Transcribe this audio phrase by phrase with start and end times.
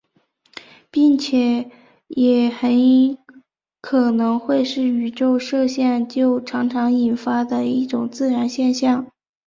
[0.89, 1.69] 并且
[2.07, 2.75] 也很
[3.81, 9.11] 可能会是宇宙射线就常常引发的一种自然现象。